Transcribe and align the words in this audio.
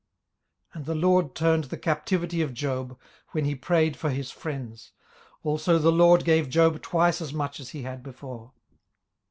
18:042:010 0.71 0.75
And 0.77 0.85
the 0.87 0.95
LORD 0.95 1.35
turned 1.35 1.63
the 1.65 1.77
captivity 1.77 2.41
of 2.41 2.55
Job, 2.55 2.97
when 3.33 3.45
he 3.45 3.53
prayed 3.53 3.95
for 3.95 4.09
his 4.09 4.31
friends: 4.31 4.93
also 5.43 5.77
the 5.77 5.91
LORD 5.91 6.25
gave 6.25 6.49
Job 6.49 6.81
twice 6.81 7.21
as 7.21 7.31
much 7.33 7.59
as 7.59 7.69
he 7.69 7.83
had 7.83 8.01
before. 8.01 8.51